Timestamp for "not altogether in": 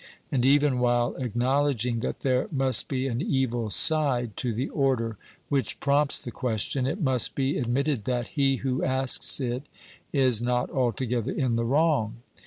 10.41-11.55